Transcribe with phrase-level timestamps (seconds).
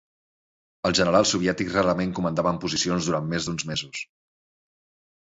[0.89, 4.03] Els generals soviètics rarament comandaven posicions durant més d'uns mesos.